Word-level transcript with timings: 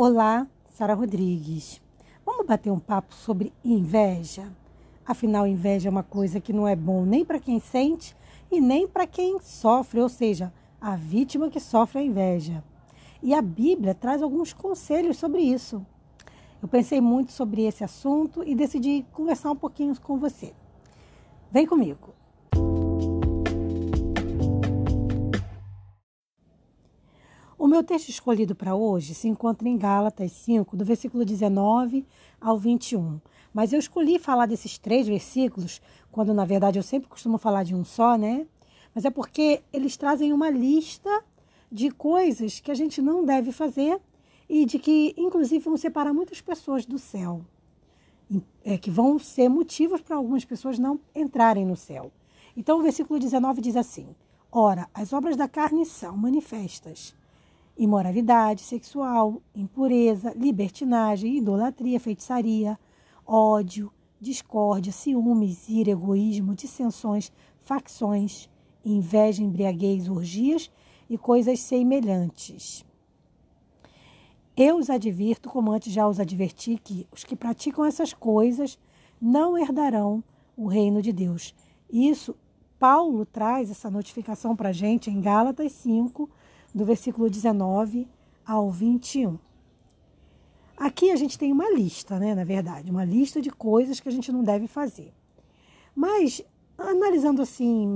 Olá, 0.00 0.46
Sara 0.68 0.94
Rodrigues. 0.94 1.82
Vamos 2.24 2.46
bater 2.46 2.70
um 2.70 2.78
papo 2.78 3.12
sobre 3.12 3.52
inveja? 3.64 4.46
Afinal, 5.04 5.44
inveja 5.44 5.88
é 5.88 5.90
uma 5.90 6.04
coisa 6.04 6.40
que 6.40 6.52
não 6.52 6.68
é 6.68 6.76
bom 6.76 7.04
nem 7.04 7.24
para 7.24 7.40
quem 7.40 7.58
sente 7.58 8.16
e 8.48 8.60
nem 8.60 8.86
para 8.86 9.08
quem 9.08 9.40
sofre, 9.40 10.00
ou 10.00 10.08
seja, 10.08 10.52
a 10.80 10.94
vítima 10.94 11.50
que 11.50 11.58
sofre 11.58 11.98
a 11.98 12.02
inveja. 12.02 12.62
E 13.20 13.34
a 13.34 13.42
Bíblia 13.42 13.92
traz 13.92 14.22
alguns 14.22 14.52
conselhos 14.52 15.16
sobre 15.16 15.42
isso. 15.42 15.84
Eu 16.62 16.68
pensei 16.68 17.00
muito 17.00 17.32
sobre 17.32 17.62
esse 17.62 17.82
assunto 17.82 18.44
e 18.44 18.54
decidi 18.54 19.04
conversar 19.12 19.50
um 19.50 19.56
pouquinho 19.56 20.00
com 20.00 20.16
você. 20.16 20.54
Vem 21.50 21.66
comigo. 21.66 22.14
O 27.58 27.66
meu 27.66 27.82
texto 27.82 28.08
escolhido 28.08 28.54
para 28.54 28.76
hoje 28.76 29.14
se 29.14 29.26
encontra 29.26 29.68
em 29.68 29.76
Gálatas 29.76 30.30
5, 30.30 30.76
do 30.76 30.84
versículo 30.84 31.24
19 31.24 32.06
ao 32.40 32.56
21. 32.56 33.20
Mas 33.52 33.72
eu 33.72 33.80
escolhi 33.80 34.16
falar 34.16 34.46
desses 34.46 34.78
três 34.78 35.08
versículos, 35.08 35.82
quando 36.12 36.32
na 36.32 36.44
verdade 36.44 36.78
eu 36.78 36.84
sempre 36.84 37.08
costumo 37.08 37.36
falar 37.36 37.64
de 37.64 37.74
um 37.74 37.84
só, 37.84 38.16
né? 38.16 38.46
Mas 38.94 39.04
é 39.04 39.10
porque 39.10 39.60
eles 39.72 39.96
trazem 39.96 40.32
uma 40.32 40.48
lista 40.48 41.10
de 41.70 41.90
coisas 41.90 42.60
que 42.60 42.70
a 42.70 42.74
gente 42.74 43.02
não 43.02 43.24
deve 43.24 43.50
fazer 43.50 44.00
e 44.48 44.64
de 44.64 44.78
que, 44.78 45.12
inclusive, 45.18 45.64
vão 45.64 45.76
separar 45.76 46.14
muitas 46.14 46.40
pessoas 46.40 46.86
do 46.86 46.96
céu. 46.96 47.44
É, 48.64 48.78
que 48.78 48.88
vão 48.90 49.18
ser 49.18 49.48
motivos 49.48 50.00
para 50.00 50.14
algumas 50.14 50.44
pessoas 50.44 50.78
não 50.78 51.00
entrarem 51.12 51.66
no 51.66 51.74
céu. 51.74 52.12
Então, 52.56 52.78
o 52.78 52.82
versículo 52.82 53.18
19 53.18 53.60
diz 53.60 53.74
assim: 53.74 54.14
Ora, 54.52 54.88
as 54.94 55.12
obras 55.12 55.36
da 55.36 55.48
carne 55.48 55.84
são 55.84 56.16
manifestas 56.16 57.18
imoralidade 57.78 58.62
sexual, 58.62 59.40
impureza, 59.54 60.34
libertinagem, 60.36 61.38
idolatria, 61.38 62.00
feitiçaria, 62.00 62.78
ódio, 63.24 63.92
discórdia, 64.20 64.90
ciúmes, 64.90 65.68
ira, 65.68 65.90
egoísmo, 65.90 66.54
dissensões, 66.54 67.30
facções, 67.60 68.50
inveja, 68.84 69.42
embriaguez, 69.42 70.08
orgias 70.08 70.70
e 71.08 71.16
coisas 71.16 71.60
semelhantes. 71.60 72.84
Eu 74.56 74.76
os 74.76 74.90
advirto, 74.90 75.48
como 75.48 75.70
antes 75.70 75.92
já 75.92 76.08
os 76.08 76.18
adverti, 76.18 76.80
que 76.82 77.06
os 77.12 77.22
que 77.22 77.36
praticam 77.36 77.84
essas 77.84 78.12
coisas 78.12 78.76
não 79.20 79.56
herdarão 79.56 80.22
o 80.56 80.66
reino 80.66 81.00
de 81.00 81.12
Deus. 81.12 81.54
Isso, 81.88 82.34
Paulo 82.76 83.24
traz 83.24 83.70
essa 83.70 83.88
notificação 83.88 84.56
para 84.56 84.70
a 84.70 84.72
gente 84.72 85.10
em 85.10 85.20
Gálatas 85.20 85.70
5, 85.72 86.28
do 86.74 86.84
versículo 86.84 87.30
19 87.30 88.08
ao 88.46 88.70
21. 88.70 89.38
Aqui 90.76 91.10
a 91.10 91.16
gente 91.16 91.38
tem 91.38 91.52
uma 91.52 91.70
lista, 91.70 92.18
né, 92.18 92.34
na 92.34 92.44
verdade, 92.44 92.90
uma 92.90 93.04
lista 93.04 93.40
de 93.40 93.50
coisas 93.50 93.98
que 93.98 94.08
a 94.08 94.12
gente 94.12 94.30
não 94.30 94.44
deve 94.44 94.66
fazer. 94.66 95.12
Mas, 95.94 96.40
analisando 96.76 97.42
assim 97.42 97.86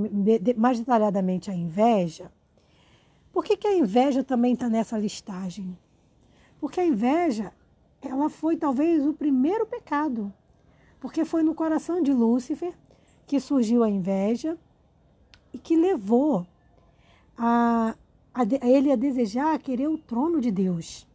mais 0.56 0.78
detalhadamente 0.80 1.50
a 1.50 1.54
inveja, 1.54 2.30
por 3.32 3.44
que, 3.44 3.56
que 3.56 3.68
a 3.68 3.74
inveja 3.74 4.22
também 4.24 4.54
está 4.54 4.68
nessa 4.68 4.98
listagem? 4.98 5.78
Porque 6.60 6.80
a 6.80 6.84
inveja, 6.84 7.52
ela 8.00 8.28
foi 8.28 8.56
talvez 8.56 9.06
o 9.06 9.14
primeiro 9.14 9.66
pecado. 9.66 10.32
Porque 11.00 11.24
foi 11.24 11.42
no 11.42 11.54
coração 11.54 12.02
de 12.02 12.12
Lúcifer 12.12 12.74
que 13.26 13.40
surgiu 13.40 13.82
a 13.82 13.88
inveja 13.88 14.58
e 15.52 15.58
que 15.58 15.76
levou 15.76 16.46
a, 17.36 17.96
a, 18.34 18.42
ele 18.66 18.90
a 18.90 18.96
desejar, 18.96 19.54
a 19.54 19.58
querer 19.58 19.88
o 19.88 19.98
trono 19.98 20.40
de 20.40 20.50
Deus. 20.50 21.06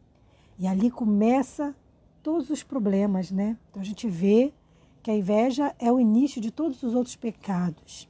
E 0.59 0.67
ali 0.67 0.89
começa 0.89 1.75
todos 2.21 2.49
os 2.49 2.63
problemas, 2.63 3.31
né? 3.31 3.57
Então 3.69 3.81
a 3.81 3.85
gente 3.85 4.07
vê 4.07 4.53
que 5.01 5.11
a 5.11 5.15
inveja 5.15 5.75
é 5.79 5.91
o 5.91 5.99
início 5.99 6.41
de 6.41 6.51
todos 6.51 6.83
os 6.83 6.93
outros 6.93 7.15
pecados. 7.15 8.09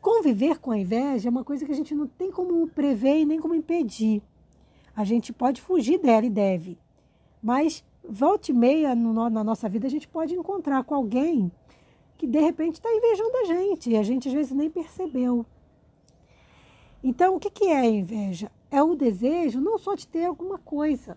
Conviver 0.00 0.58
com 0.58 0.70
a 0.70 0.78
inveja 0.78 1.28
é 1.28 1.30
uma 1.30 1.44
coisa 1.44 1.66
que 1.66 1.72
a 1.72 1.74
gente 1.74 1.94
não 1.94 2.06
tem 2.06 2.30
como 2.30 2.66
prever 2.68 3.20
e 3.20 3.24
nem 3.24 3.40
como 3.40 3.54
impedir. 3.54 4.22
A 4.94 5.04
gente 5.04 5.32
pode 5.32 5.60
fugir 5.60 5.98
dela 5.98 6.24
e 6.24 6.30
deve. 6.30 6.78
Mas 7.42 7.84
volta 8.08 8.50
e 8.50 8.54
meia 8.54 8.94
no, 8.94 9.28
na 9.28 9.42
nossa 9.42 9.68
vida 9.68 9.86
a 9.86 9.90
gente 9.90 10.08
pode 10.08 10.34
encontrar 10.34 10.84
com 10.84 10.94
alguém 10.94 11.50
que 12.16 12.26
de 12.26 12.40
repente 12.40 12.74
está 12.74 12.88
invejando 12.90 13.36
a 13.36 13.44
gente 13.44 13.90
e 13.90 13.96
a 13.96 14.02
gente 14.02 14.28
às 14.28 14.34
vezes 14.34 14.52
nem 14.52 14.70
percebeu. 14.70 15.44
Então, 17.08 17.36
o 17.36 17.38
que, 17.38 17.50
que 17.50 17.66
é 17.66 17.76
a 17.76 17.86
inveja? 17.86 18.50
É 18.68 18.82
o 18.82 18.96
desejo 18.96 19.60
não 19.60 19.78
só 19.78 19.94
de 19.94 20.08
ter 20.08 20.24
alguma 20.24 20.58
coisa, 20.58 21.16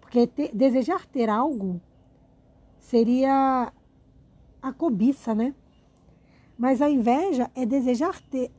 porque 0.00 0.26
desejar 0.54 1.04
ter 1.04 1.28
algo 1.28 1.78
seria 2.78 3.70
a 4.62 4.72
cobiça, 4.72 5.34
né? 5.34 5.54
Mas 6.56 6.80
a 6.80 6.88
inveja 6.88 7.50
é 7.54 7.66
desejar 7.66 8.22
ter, 8.22 8.50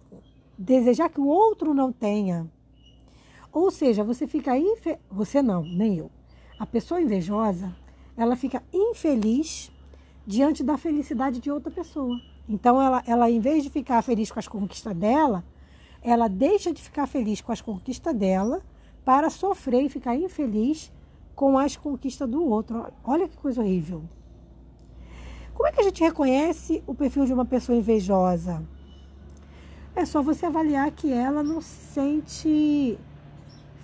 desejar 0.56 1.10
que 1.10 1.20
o 1.20 1.26
outro 1.26 1.74
não 1.74 1.92
tenha. 1.92 2.48
Ou 3.52 3.72
seja, 3.72 4.04
você 4.04 4.28
fica 4.28 4.56
infe... 4.56 4.96
você 5.10 5.42
não, 5.42 5.64
nem 5.64 5.98
eu. 5.98 6.12
A 6.60 6.68
pessoa 6.68 7.02
invejosa, 7.02 7.76
ela 8.16 8.36
fica 8.36 8.62
infeliz 8.72 9.72
diante 10.24 10.64
da 10.64 10.78
felicidade 10.78 11.40
de 11.40 11.50
outra 11.50 11.72
pessoa. 11.72 12.16
Então 12.48 12.80
ela, 12.80 13.04
ela 13.08 13.28
em 13.28 13.40
vez 13.40 13.64
de 13.64 13.72
ficar 13.72 14.04
feliz 14.04 14.32
com 14.32 14.38
as 14.38 14.48
conquistas 14.48 14.96
dela, 14.96 15.44
ela 16.10 16.30
deixa 16.30 16.72
de 16.72 16.82
ficar 16.82 17.06
feliz 17.06 17.42
com 17.42 17.52
as 17.52 17.60
conquistas 17.60 18.16
dela 18.16 18.62
para 19.04 19.30
sofrer 19.30 19.84
e 19.84 19.90
ficar 19.90 20.16
infeliz 20.16 20.90
com 21.36 21.58
as 21.58 21.76
conquistas 21.76 22.30
do 22.30 22.46
outro. 22.46 22.86
Olha 23.04 23.28
que 23.28 23.36
coisa 23.36 23.60
horrível. 23.60 24.04
Como 25.54 25.68
é 25.68 25.72
que 25.74 25.82
a 25.82 25.84
gente 25.84 26.02
reconhece 26.02 26.82
o 26.88 26.96
perfil 26.96 27.26
de 27.26 27.34
uma 27.34 27.44
pessoa 27.44 27.78
invejosa? 27.78 28.64
É 29.94 30.06
só 30.06 30.22
você 30.22 30.46
avaliar 30.46 30.90
que 30.92 31.12
ela 31.12 31.44
não 31.44 31.60
se 31.60 31.76
sente 31.94 32.98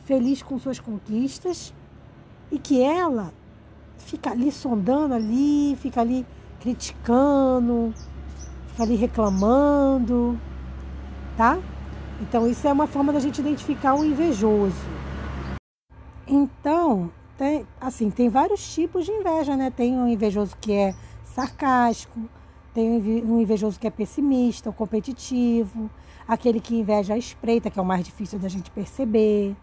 feliz 0.05 0.41
com 0.41 0.57
suas 0.57 0.79
conquistas 0.79 1.73
e 2.50 2.57
que 2.57 2.81
ela 2.81 3.34
fica 3.97 4.31
ali 4.31 4.50
sondando 4.50 5.13
ali, 5.13 5.75
fica 5.75 6.00
ali 6.00 6.25
criticando, 6.61 7.94
fica 8.67 8.84
ali 8.84 8.95
reclamando, 8.95 10.40
tá? 11.35 11.59
Então, 12.22 12.47
isso 12.47 12.68
é 12.68 12.72
uma 12.72 12.88
forma 12.88 13.12
da 13.12 13.19
gente 13.19 13.40
identificar 13.40 13.96
o 13.96 14.06
invejoso. 14.06 14.75
Então, 16.28 17.12
tem, 17.38 17.66
assim, 17.81 18.09
tem 18.09 18.29
vários 18.29 18.74
tipos 18.74 19.06
de 19.06 19.12
inveja, 19.12 19.57
né? 19.57 19.72
Tem 19.72 19.94
um 19.94 20.07
invejoso 20.07 20.56
que 20.59 20.72
é 20.72 20.96
sarcástico, 21.23 22.19
tem 22.73 23.23
um 23.23 23.41
invejoso 23.41 23.79
que 23.79 23.88
é 23.88 23.91
pessimista, 23.91 24.69
ou 24.69 24.73
competitivo, 24.73 25.90
aquele 26.28 26.59
que 26.59 26.75
inveja 26.75 27.13
a 27.13 27.18
espreita, 27.18 27.69
que 27.69 27.78
é 27.78 27.81
o 27.81 27.85
mais 27.85 28.03
difícil 28.03 28.40
da 28.40 28.47
gente 28.47 28.72
perceber. 28.72 29.56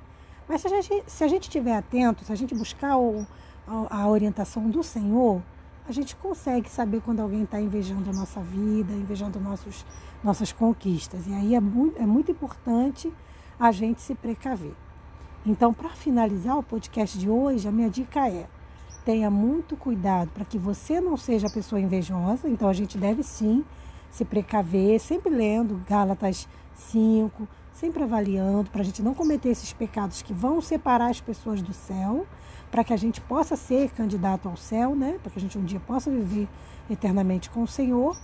Mas 0.49 0.61
se 0.61 0.67
a 0.67 0.71
gente, 0.71 1.05
se 1.07 1.25
a 1.25 1.29
gente 1.29 1.45
estiver 1.45 1.77
atento, 1.77 2.25
se 2.25 2.33
a 2.33 2.37
gente 2.37 2.55
buscar 2.55 2.97
o, 2.97 3.27
a, 3.67 4.03
a 4.03 4.09
orientação 4.09 4.69
do 4.69 4.83
Senhor, 4.83 5.43
a 5.91 5.93
gente 5.93 6.15
consegue 6.15 6.71
saber 6.71 7.01
quando 7.01 7.19
alguém 7.19 7.43
está 7.43 7.61
invejando 7.61 8.09
a 8.11 8.13
nossa 8.13 8.41
vida, 8.41 8.93
invejando 8.93 9.41
nossos, 9.41 9.85
nossas 10.23 10.53
conquistas. 10.53 11.27
E 11.27 11.35
aí 11.35 11.55
é 11.55 11.61
muito, 11.61 12.01
é 12.01 12.07
muito 12.07 12.31
importante 12.31 13.13
a 13.59 13.73
gente 13.73 14.01
se 14.01 14.15
precaver. 14.15 14.75
Então, 15.45 15.75
para 15.75 15.89
finalizar 15.91 16.57
o 16.57 16.63
podcast 16.63 17.19
de 17.19 17.29
hoje, 17.29 17.67
a 17.67 17.73
minha 17.73 17.91
dica 17.91 18.29
é: 18.29 18.47
tenha 19.05 19.29
muito 19.31 19.77
cuidado 19.77 20.31
para 20.31 20.45
que 20.45 20.59
você 20.59 21.01
não 21.01 21.17
seja 21.17 21.49
a 21.49 21.51
pessoa 21.51 21.81
invejosa. 21.81 22.49
Então, 22.49 22.69
a 22.69 22.73
gente 22.73 22.97
deve 22.97 23.25
sim 23.25 23.65
se 24.11 24.25
precaver, 24.25 25.01
sempre 25.01 25.31
lendo 25.31 25.83
Gálatas 25.89 26.49
5, 26.75 27.47
sempre 27.73 28.03
avaliando, 28.03 28.71
para 28.71 28.83
a 28.83 28.85
gente 28.85 29.03
não 29.03 29.15
cometer 29.15 29.49
esses 29.49 29.73
pecados 29.73 30.23
que 30.23 30.35
vão 30.35 30.61
separar 30.61 31.11
as 31.11 31.21
pessoas 31.21 31.63
do 31.63 31.73
céu 31.73 32.27
para 32.71 32.85
que 32.85 32.93
a 32.93 32.97
gente 32.97 33.21
possa 33.21 33.57
ser 33.57 33.91
candidato 33.91 34.49
ao 34.49 34.57
céu, 34.57 34.95
né? 34.95 35.19
Para 35.23 35.33
que 35.33 35.39
a 35.39 35.43
gente 35.43 35.59
um 35.59 35.65
dia 35.65 35.81
possa 35.81 36.11
viver 36.11 36.49
eternamente 36.89 37.51
com 37.51 37.63
o 37.63 37.67
Senhor, 37.67 38.17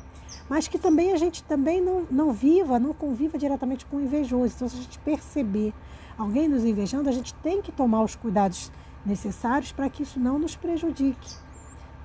mas 0.49 0.69
que 0.69 0.79
também 0.79 1.13
a 1.13 1.17
gente 1.17 1.43
também 1.43 1.81
não, 1.81 2.07
não 2.11 2.33
viva, 2.33 2.79
não 2.79 2.93
conviva 2.93 3.37
diretamente 3.37 3.85
com 3.87 3.97
o 3.97 4.01
invejoso. 4.01 4.55
Então, 4.55 4.69
se 4.69 4.77
a 4.77 4.83
gente 4.83 4.99
perceber 5.01 5.73
alguém 6.17 6.49
nos 6.49 6.65
invejando, 6.65 7.09
a 7.09 7.13
gente 7.13 7.35
tem 7.35 7.61
que 7.61 7.73
tomar 7.73 8.03
os 8.03 8.15
cuidados 8.15 8.71
necessários 9.05 9.73
para 9.73 9.89
que 9.89 10.03
isso 10.03 10.19
não 10.19 10.39
nos 10.39 10.57
prejudique, 10.57 11.35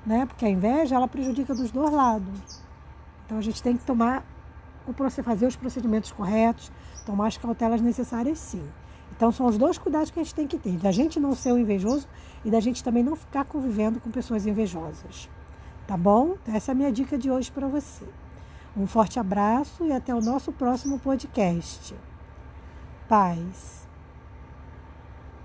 né? 0.06 0.26
Porque 0.26 0.46
a 0.46 0.50
inveja 0.50 0.96
ela 0.96 1.08
prejudica 1.08 1.54
dos 1.54 1.72
dois 1.72 1.92
lados. 1.92 2.61
Então 3.32 3.40
a 3.40 3.42
gente 3.42 3.64
tem 3.64 3.78
que 3.78 3.86
tomar 3.86 4.26
fazer 5.24 5.46
os 5.46 5.56
procedimentos 5.56 6.12
corretos, 6.12 6.70
tomar 7.06 7.28
as 7.28 7.38
cautelas 7.38 7.80
necessárias, 7.80 8.38
sim. 8.38 8.62
Então 9.16 9.32
são 9.32 9.46
os 9.46 9.58
dois 9.58 9.78
cuidados 9.78 10.12
que 10.12 10.20
a 10.20 10.24
gente 10.24 10.36
tem 10.36 10.46
que 10.46 10.58
ter, 10.58 10.78
da 10.78 10.92
gente 10.92 11.18
não 11.18 11.34
ser 11.34 11.54
o 11.54 11.58
invejoso 11.58 12.10
e 12.44 12.52
da 12.52 12.60
gente 12.60 12.84
também 12.84 13.02
não 13.02 13.16
ficar 13.16 13.46
convivendo 13.46 14.02
com 14.02 14.12
pessoas 14.12 14.46
invejosas. 14.46 15.30
Tá 15.88 15.96
bom? 15.96 16.36
Então, 16.44 16.54
essa 16.54 16.72
é 16.72 16.74
a 16.74 16.76
minha 16.76 16.92
dica 16.92 17.18
de 17.18 17.32
hoje 17.32 17.50
para 17.50 17.70
você. 17.70 18.06
Um 18.76 18.86
forte 18.86 19.18
abraço 19.18 19.86
e 19.86 19.94
até 19.94 20.14
o 20.14 20.20
nosso 20.20 20.52
próximo 20.52 21.00
podcast. 21.00 21.96
Paz. 23.08 23.91